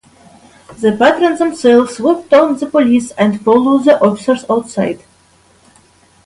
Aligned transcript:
The 0.79 0.93
patrons 0.93 1.37
themselves 1.37 1.99
would 1.99 2.27
taunt 2.27 2.59
the 2.59 2.65
police 2.65 3.11
and 3.19 3.39
follow 3.39 3.77
the 3.77 4.01
officers 4.03 4.43
outside. 4.49 5.03